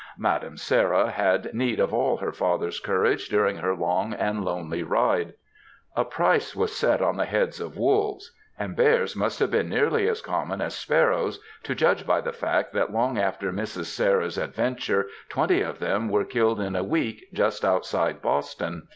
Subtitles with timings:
[0.01, 4.81] ^ Madam Sarah had need of all her ftfther^s courage during her long and lonely
[4.81, 5.35] ride.
[5.95, 10.09] A price was set on the heads of wolves, and bears must have been nearly
[10.09, 13.83] as common as sparrows, to judge by the fact that long after Mrs.
[13.95, 18.87] Sarah^s adventure twenty of them were killed in a week just outside Boston.